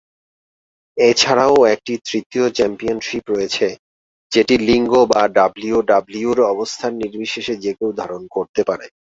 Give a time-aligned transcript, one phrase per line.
[0.97, 3.67] এছাড়াও একটি তৃতীয় চ্যাম্পিয়নশিপ রয়েছে,
[4.31, 8.85] যেটি লিঙ্গ বা ডাব্লিউডাব্লিউইর অবস্থান নির্বিশেষে যে কেউ ধারণ করতে পারে।